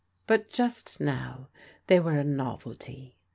But 0.25 0.49
just 0.49 0.99
now 0.99 1.49
they 1.85 1.99
were 1.99 2.17
a 2.17 2.23
novelty. 2.23 3.17